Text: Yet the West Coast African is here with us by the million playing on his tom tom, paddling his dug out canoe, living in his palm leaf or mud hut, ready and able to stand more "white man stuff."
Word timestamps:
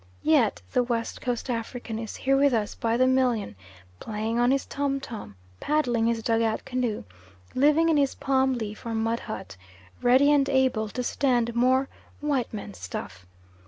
Yet 0.23 0.63
the 0.73 0.81
West 0.81 1.21
Coast 1.21 1.47
African 1.47 1.99
is 1.99 2.15
here 2.15 2.35
with 2.35 2.53
us 2.55 2.73
by 2.73 2.97
the 2.97 3.05
million 3.05 3.55
playing 3.99 4.39
on 4.39 4.49
his 4.49 4.65
tom 4.65 4.99
tom, 4.99 5.35
paddling 5.59 6.07
his 6.07 6.23
dug 6.23 6.41
out 6.41 6.65
canoe, 6.65 7.03
living 7.53 7.87
in 7.87 7.97
his 7.97 8.15
palm 8.15 8.53
leaf 8.53 8.83
or 8.83 8.95
mud 8.95 9.19
hut, 9.19 9.57
ready 10.01 10.31
and 10.31 10.49
able 10.49 10.89
to 10.89 11.03
stand 11.03 11.53
more 11.55 11.87
"white 12.19 12.51
man 12.51 12.73
stuff." 12.73 13.27